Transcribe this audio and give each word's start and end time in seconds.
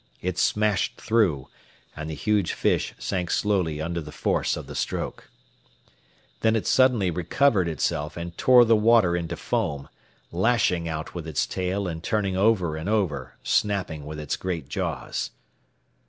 It 0.19 0.39
smashed 0.39 0.99
through, 0.99 1.47
and 1.95 2.09
the 2.09 2.15
huge 2.15 2.53
fish 2.53 2.95
sank 2.97 3.29
slowly 3.29 3.79
under 3.79 4.01
the 4.01 4.11
force 4.11 4.57
of 4.57 4.65
the 4.65 4.73
stroke. 4.73 5.29
Then 6.39 6.55
it 6.55 6.65
suddenly 6.65 7.11
recovered 7.11 7.67
itself 7.67 8.17
and 8.17 8.35
tore 8.35 8.65
the 8.65 8.75
water 8.75 9.15
into 9.15 9.35
foam, 9.37 9.89
lashing 10.31 10.89
out 10.89 11.13
with 11.13 11.27
its 11.27 11.45
tail 11.45 11.87
and 11.87 12.01
turning 12.03 12.35
over 12.35 12.75
and 12.75 12.89
over, 12.89 13.35
snapping 13.43 14.03
with 14.07 14.19
its 14.19 14.37
great 14.37 14.67
jaws. 14.69 15.29